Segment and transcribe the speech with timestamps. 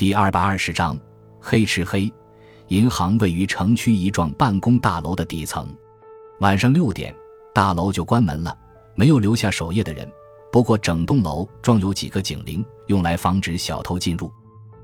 [0.00, 0.98] 第二百二十章，
[1.38, 2.10] 黑吃黑。
[2.68, 5.68] 银行位于城区一幢办公大楼的底层。
[6.38, 7.14] 晚上六点，
[7.54, 8.56] 大楼就关门了，
[8.94, 10.10] 没有留下守夜的人。
[10.50, 14.32] 不过，整栋楼装有几个警铃，用来防止小偷进入。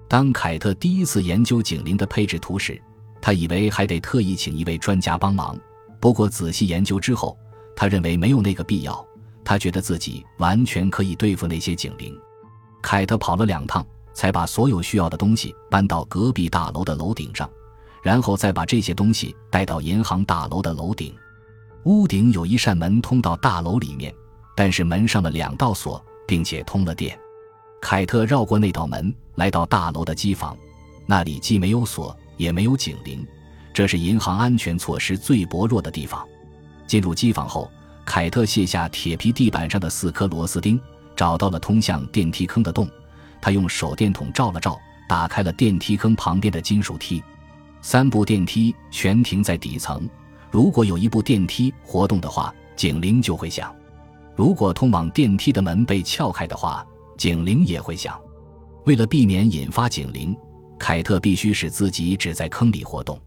[0.07, 2.79] 当凯特第一次研究警铃的配置图时，
[3.19, 5.59] 他以为还得特意请一位专家帮忙。
[5.99, 7.35] 不过，仔细研究之后，
[7.75, 9.03] 他认为没有那个必要。
[9.43, 12.15] 他觉得自己完全可以对付那些警铃。
[12.83, 13.83] 凯特跑了两趟，
[14.17, 17.49] 才把所有需要的东西搬到隔壁大楼的楼顶上。
[18.03, 21.13] 然后再把这些东西带到银行大楼的楼顶，
[21.85, 24.15] 屋顶有一扇门通到大楼里面，
[24.57, 27.19] 但是门上了两道锁，并且通了电。
[27.81, 30.57] 凯特绕过那道门，来到大楼的机房，
[31.05, 33.27] 那里既没有锁，也没有警铃，
[33.75, 36.25] 这是银行安全措施最薄弱的地方。
[36.87, 37.69] 进入机房后，
[38.05, 40.81] 凯特卸下铁皮地板上的四颗螺丝钉，
[41.17, 42.89] 找到了通向电梯坑的洞，
[43.41, 47.23] 他用手电筒照了照，打开了电梯坑旁边的金属梯。
[47.81, 50.09] 三部电梯全停在底层，
[50.51, 53.69] 如果有一部电梯活动的话，警铃就会响；
[54.35, 56.85] 如果通往电梯的门被撬开的话，
[57.17, 58.19] 警铃也会响。
[58.85, 60.37] 为了避免引发警铃，
[60.79, 63.21] 凯特必须使自己只在坑里活动。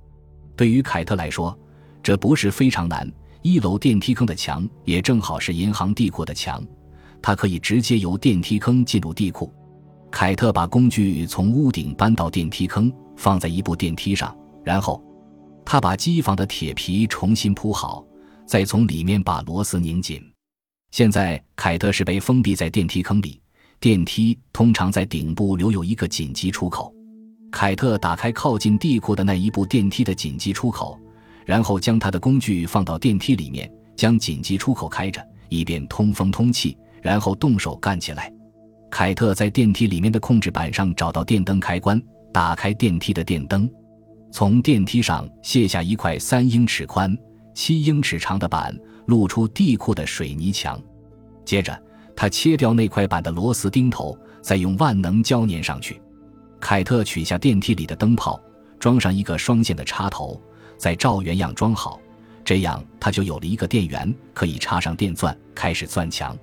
[0.55, 1.57] 对于凯特来说，
[2.03, 3.09] 这不是非常难。
[3.41, 6.61] 一楼电梯坑的墙也正好是银行地库的墙，
[7.21, 9.53] 他可以直接由电梯坑进入地库。
[10.11, 14.35] 凯特把工具从屋顶搬到电梯坑，放在一部电梯上。
[14.63, 15.01] 然后，
[15.63, 18.03] 他把机房的铁皮重新铺好，
[18.45, 20.21] 再从里面把螺丝拧紧。
[20.91, 23.39] 现在，凯特是被封闭在电梯坑里。
[23.79, 26.93] 电梯通常在顶部留有一个紧急出口。
[27.51, 30.99] 凯特打开靠近地库的那一部电梯的紧急出口，
[31.45, 36.77] 然后将他的工具放到电梯里面，将紧急出口开着，以便通风通气。
[37.01, 38.33] 然后动手干起来。
[38.89, 42.01] 凯特在电梯里面的控制板上找到电灯开关，
[42.33, 43.69] 打开电梯的电灯。
[44.31, 47.17] 从电梯上卸下一块三英尺宽、
[47.53, 50.81] 七英尺长的板，露出地库的水泥墙。
[51.45, 51.79] 接着，
[52.15, 56.01] 他切掉那块板的螺丝钉头，再用万能胶粘上去。
[56.59, 58.39] 凯特取下电梯里的灯泡，
[58.79, 60.39] 装上一个双线的插头，
[60.77, 61.99] 再照原样装好。
[62.43, 66.37] 这样，他就有了一个电源，可以插上电钻，开始钻墙。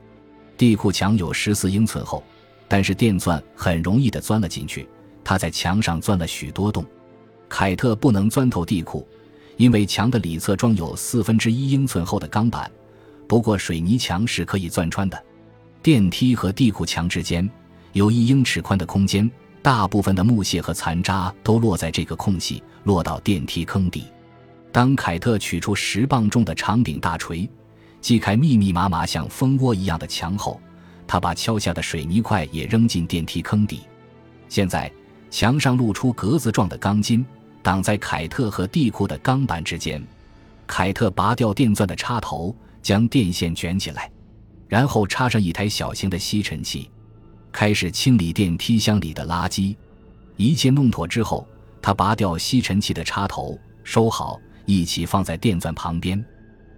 [0.57, 2.25] 地库墙有十四英寸厚，
[2.69, 4.88] 但是电钻很容易地钻了进去。
[5.25, 6.84] 他在墙上钻了许多洞。
[7.49, 9.06] 凯特不能钻透地库，
[9.56, 12.71] 因为墙的里侧装有四分之一英寸厚的钢板。
[13.28, 15.25] 不过水泥墙是可以钻穿的。
[15.82, 17.49] 电梯和地库墙之间
[17.93, 19.31] 有一英尺宽的空间，
[19.62, 24.04] 大部分的木屑和残渣都落在这个空隙，落到电梯坑底。
[24.71, 27.48] 当凯特取出十磅重的长柄大锤，
[28.00, 30.60] 击开密密麻麻像蜂窝一样的墙后，
[31.06, 33.83] 他把敲下的水泥块也扔进电梯坑底。
[34.49, 34.91] 现在
[35.31, 37.25] 墙上露出格子状的钢筋。
[37.62, 40.00] 挡在凯特和地库的钢板之间，
[40.69, 44.09] 凯特拔掉电钻的插头，将电线卷起来，
[44.69, 46.89] 然后插上一台小型的吸尘器，
[47.50, 49.75] 开始清理电梯箱里的垃圾。
[50.37, 51.45] 一切弄妥之后，
[51.83, 56.25] 他拔掉吸尘器的插头，收好，一起放在电钻旁边。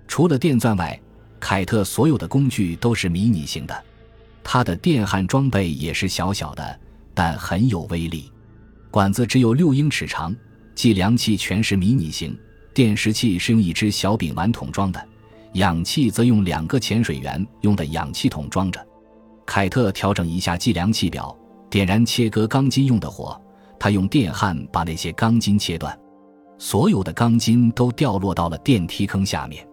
[0.06, 0.98] 除了电钻外，
[1.38, 3.84] 凯特所有的工具都是迷你型的，
[4.50, 6.80] 他的电焊装备也是小小的，
[7.12, 8.32] 但很有威力。
[8.90, 10.34] 管子只有六英尺长。
[10.74, 12.34] 计量器全是迷你型，
[12.72, 15.08] 电石器是用一只小丙烷桶装的，
[15.52, 18.82] 氧气则用两个潜水员用的氧气桶装着。
[19.44, 21.36] 凯特调整一下计量器表，
[21.68, 23.38] 点燃切割钢筋用的火，
[23.78, 25.94] 他用电焊把那些钢筋切断，
[26.56, 29.66] 所有的钢筋都掉落到了电梯坑下面。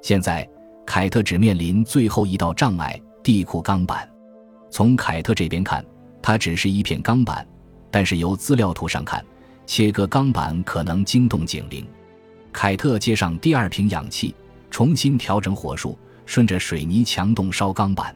[0.00, 0.48] 现在，
[0.86, 4.08] 凯特只面临最后一道障碍——地库钢板。
[4.72, 5.84] 从凯特这边看，
[6.22, 7.46] 它只是一片钢板，
[7.90, 9.22] 但是由资料图上看。
[9.66, 11.86] 切割钢板可能惊动警铃。
[12.52, 14.34] 凯特接上第二瓶氧气，
[14.70, 18.14] 重新调整火数，顺着水泥墙洞烧钢板。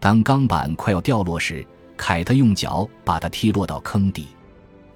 [0.00, 1.64] 当钢板快要掉落时，
[1.96, 4.26] 凯特用脚把它踢落到坑底。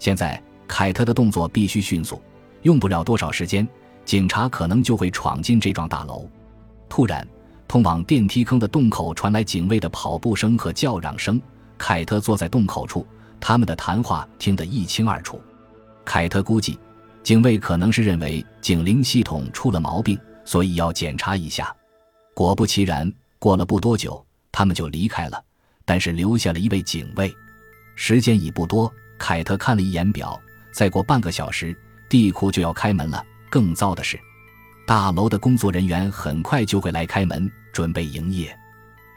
[0.01, 2.21] 现在，凯特的动作必须迅速，
[2.63, 3.67] 用不了多少时间，
[4.05, 6.29] 警察可能就会闯进这幢大楼。
[6.89, 7.27] 突然，
[7.69, 11.41] 通往电梯坑的洞口传来警卫的跑步声和叫嚷声。
[11.77, 13.07] 凯特坐在洞口处，
[13.39, 15.41] 他们的谈话听得一清二楚。
[16.05, 16.77] 凯特估计，
[17.23, 21.73] 警卫可能是认为警铃系统出了毛病，所以要检查一下。
[22.35, 25.41] 果不其然，过了不多久，他们就离开了，
[25.85, 27.33] 但是留下了一位警卫。
[27.95, 30.41] 时间已不多，凯特看了一眼表，
[30.73, 31.77] 再过半个小时，
[32.09, 33.23] 地库就要开门了。
[33.51, 34.19] 更糟的是，
[34.89, 38.59] 大楼的工作人员很快就会来开门，准备营业。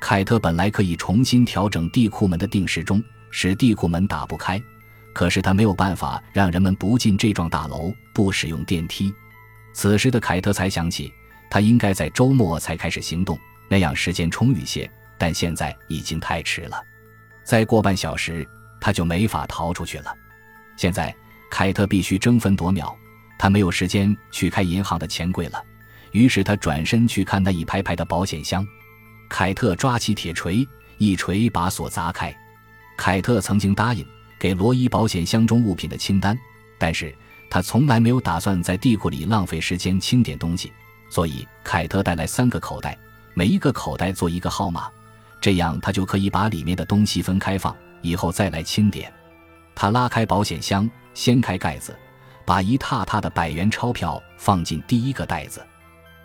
[0.01, 4.61] 凯特本来可以重新调整地库门的定时钟，使地库门打不开。
[5.13, 9.13] 可是他没有办法让人们不进这幢大楼，不使用电梯。
[9.71, 11.09] 此时的凯特才想起，
[11.49, 13.39] 他应该在周末才开始行动，
[13.69, 14.91] 那样时间充裕些。
[15.17, 16.83] 但现在已经太迟了，
[17.45, 18.45] 再过半小时
[18.81, 20.13] 他就没法逃出去了。
[20.75, 21.15] 现在
[21.49, 22.93] 凯特必须争分夺秒，
[23.41, 25.59] 他没有时间去开银行的钱柜了。
[26.11, 28.63] 于是他转身去看那一排排的保险箱。
[29.27, 30.67] 凯特抓起铁锤，
[30.99, 32.31] 一锤把锁砸开。
[32.95, 34.05] 凯特曾经答应
[34.37, 36.37] 给罗伊保险箱中物品的清单，
[36.77, 37.11] 但是
[37.49, 40.71] 他从来没有打算在地库里浪费时间清点东西，
[41.09, 42.95] 所以凯特带来三个口袋，
[43.33, 44.87] 每一个口袋做一个号码，
[45.39, 49.11] 这样他就可以把里面的东西分开放，以后再来清点。
[49.73, 51.97] 他拉开保险箱，掀开盖子，
[52.45, 55.65] 把一沓沓的百元钞票放进第一个袋子。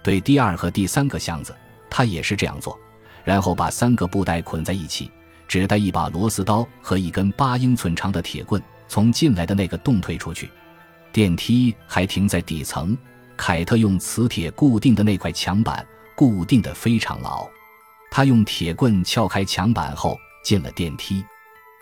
[0.03, 1.55] 对第二和第三个箱子，
[1.91, 2.79] 他也是这样做，
[3.25, 5.11] 然后把三个布袋捆在一起，
[5.49, 10.51] 只带一把螺丝刀和一根八英寸长的铁棍，从进来的那个洞退出去。
[11.13, 12.97] 电梯还停在底层，
[13.37, 15.85] 凯特用磁铁固定的那块墙板
[16.15, 17.49] 固定的非常牢。
[18.11, 21.25] 他用铁棍撬开墙板后进了电梯。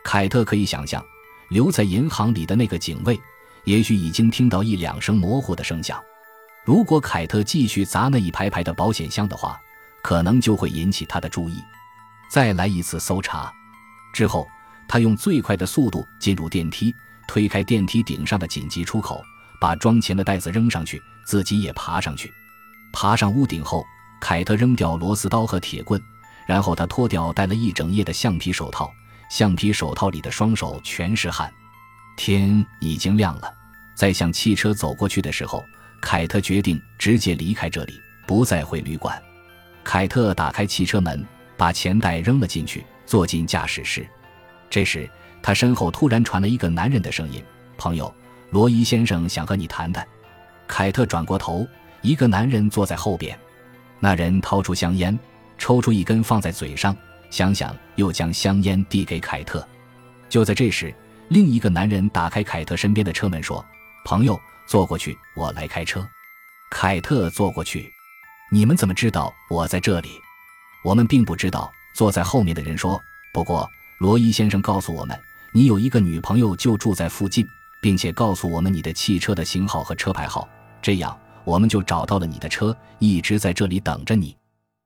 [0.02, 1.04] 凯特可以想象，
[1.50, 3.20] 留在银行里的那个警卫，
[3.64, 6.00] 也许已经听到一两声模糊的声响。
[6.64, 9.60] 如果凯特继续砸那一排排的保险箱的话，
[10.02, 11.62] 可能就会引起他的注意。
[12.30, 13.52] 再来一次搜查
[14.12, 14.46] 之后，
[14.88, 16.94] 他用最快的速度进入电梯，
[17.28, 19.22] 推开电梯顶上的紧急出口，
[19.60, 22.32] 把装钱的袋子扔上去，自己也爬上去。
[22.92, 23.84] 爬上屋顶后，
[24.20, 26.00] 凯特扔掉螺丝刀和铁棍，
[26.46, 28.90] 然后他脱掉戴了一整夜的橡皮手套，
[29.30, 31.52] 橡皮手套里的双手全是汗。
[32.16, 33.52] 天已经亮了，
[33.94, 35.64] 在向汽车走过去的时候。
[36.00, 39.18] 凯特决定直接离开这里，不再回旅馆。
[39.82, 41.24] 凯特打开汽车门，
[41.56, 44.06] 把钱袋扔了进去，坐进驾驶室。
[44.68, 45.08] 这时，
[45.42, 47.42] 他身后突然传来一个男人的声音
[47.78, 48.14] ：“朋友，
[48.50, 50.06] 罗伊先生想和你谈谈。”
[50.68, 51.66] 凯特转过头，
[52.02, 53.38] 一个男人坐在后边。
[53.98, 55.18] 那人掏出香烟，
[55.56, 56.94] 抽出一根放在嘴上，
[57.30, 59.66] 想想又将香烟递给凯特。
[60.28, 60.94] 就在这时，
[61.28, 63.64] 另一个男人打开凯特身边的车门，说
[64.04, 66.08] ：“朋友。”坐过去，我来开车。
[66.70, 67.92] 凯特坐过去。
[68.50, 70.08] 你们怎么知道我在这里？
[70.82, 71.70] 我们并不知道。
[71.94, 72.98] 坐在后面的人说。
[73.34, 73.68] 不过
[73.98, 75.20] 罗伊先生告诉我们，
[75.52, 77.46] 你有一个女朋友就住在附近，
[77.82, 80.48] 并且告诉我们你的汽车的型号和车牌号。
[80.80, 84.34] 这样我们就找到了你的车，一直在这里等着你。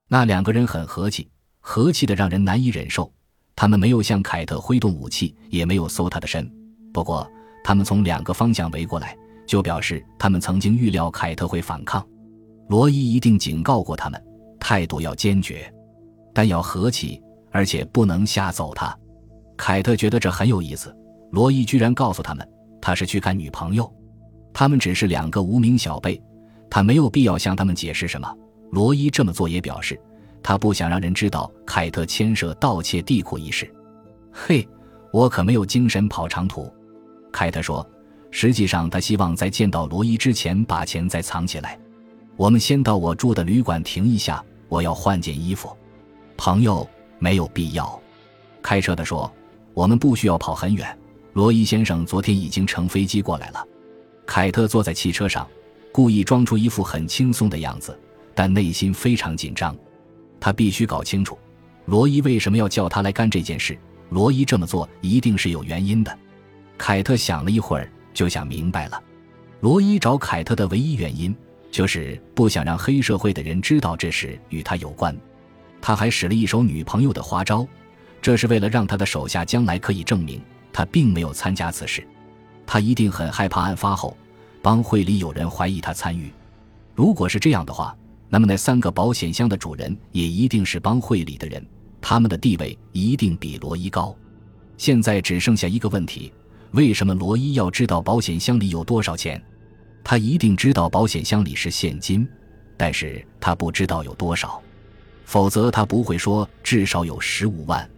[0.08, 1.30] 那两个人很和气，
[1.60, 3.12] 和气的让人难以忍受。
[3.60, 6.48] 他们没有向凯特挥动武器，也没有搜他的身。
[6.92, 7.28] 不过
[7.64, 9.18] 他们从两个方向围过来。
[9.48, 12.06] 就表示他们曾经预料凯特会反抗，
[12.68, 14.22] 罗伊一定警告过他们，
[14.60, 15.72] 态度要坚决，
[16.34, 17.18] 但要和气，
[17.50, 18.94] 而且不能吓走他。
[19.56, 20.94] 凯特觉得这很有意思，
[21.30, 22.46] 罗伊居然告诉他们
[22.78, 23.90] 他是去看女朋友，
[24.52, 26.22] 他们只是两个无名小辈，
[26.68, 28.30] 他没有必要向他们解释什么。
[28.70, 29.98] 罗伊这么做也表示
[30.48, 33.70] 他不想让人知道凯特牵涉盗窃地库一事。
[34.32, 34.66] 嘿，
[35.12, 36.72] 我可没有精神跑长途，
[37.30, 37.86] 凯特说。
[38.30, 41.78] 实际上，他希望在见到罗伊之前把钱再藏起来。
[42.34, 45.70] 我们先到我住的旅馆停一下，我要换件衣服。
[46.38, 48.00] 朋友，没有必要。
[48.62, 49.30] 开车的说
[49.74, 50.98] ：“我们不需要跑很远。”
[51.34, 53.62] 罗伊先生昨天已经乘飞机过来了。
[54.24, 55.46] 凯特坐在汽车上，
[55.92, 57.94] 故意装出一副很轻松的样子，
[58.34, 59.76] 但内心非常紧张。
[60.40, 61.38] 他必须搞清楚，
[61.86, 63.78] 罗伊为什么要叫他来干这件事。
[64.10, 66.18] 罗伊这么做一定是有原因的。
[66.76, 67.90] 凯特想了一会儿。
[68.14, 69.00] 就想明白了，
[69.60, 71.32] 罗伊找凯特的唯一原因
[71.70, 75.16] 就是不想让黑社会的人知道这事与他有关。
[75.80, 77.64] 他还使了一手女朋友的花招，
[78.20, 80.42] 这是为了让他的手下将来可以证明
[80.72, 82.04] 他并没有参加此事。
[82.66, 84.16] 他一定很害怕案发后
[84.60, 86.32] 帮会里有人怀疑他参与。
[86.96, 87.96] 如果是这样的话，
[88.28, 91.64] 那么那三个保险箱的主人也一定是帮会里的人，
[92.00, 94.14] 他们的地位一定比罗伊高。
[94.76, 96.32] 现在只剩下一个问题。
[96.72, 99.42] 为什么罗伊要知道保险箱里有多少钱？
[100.04, 102.28] 他一定知道保险箱里是现金，
[102.76, 104.62] 但是他不知道有多少，
[105.24, 107.88] 否则他不会说至少有十五万。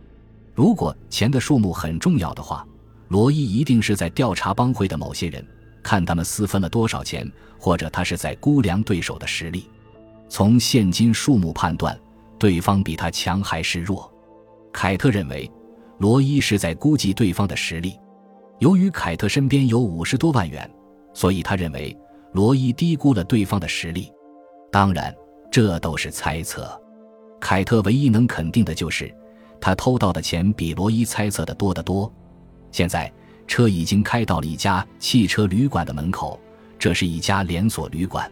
[0.54, 2.64] 如果钱的数目很重要的话，
[3.08, 5.44] 罗伊一定是在调查帮会的某些人，
[5.82, 9.68] 看他们私分了多少钱，或者他是在估量对手的实力。
[10.30, 11.98] 从现金数目判断，
[12.38, 14.10] 对方比他强还是弱？
[14.72, 15.50] 凯特认为，
[15.98, 17.98] 罗伊是在估计对方的实力。
[18.60, 20.70] 由于凯特身边有五十多万元，
[21.12, 21.94] 所以他认为
[22.32, 24.08] 罗伊低估了对方的实力。
[24.70, 25.12] 当然，
[25.50, 26.80] 这都是猜测。
[27.40, 29.12] 凯特唯一能肯定的就是，
[29.60, 32.10] 他偷到的钱比罗伊猜测的多得多。
[32.70, 33.12] 现在，
[33.48, 36.38] 车已经开到了一家汽车旅馆的门口，
[36.78, 38.30] 这是一家连锁旅馆。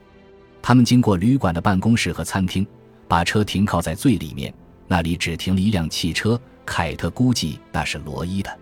[0.69, 2.67] 他们经过旅馆的办公室和餐厅，
[3.09, 4.53] 把车停靠在最里面，
[4.87, 6.39] 那里只停了一辆汽车。
[6.67, 8.59] 凯特估计那是罗伊的。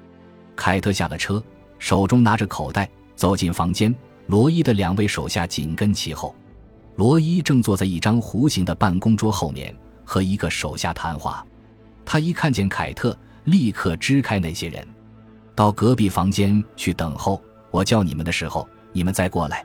[0.54, 1.42] 凯特下了车，
[1.80, 3.92] 手中拿着口袋，走进房间。
[4.28, 6.32] 罗伊的两位手下紧跟其后。
[6.94, 11.44] 罗伊正坐在一张弧形的办公桌后面，和一个手下谈话。
[12.04, 14.86] 他一看见凯特，立刻支开那些人，
[15.56, 17.42] 到隔壁房间去等候。
[17.72, 19.64] 我叫你们的时候，你们再过来。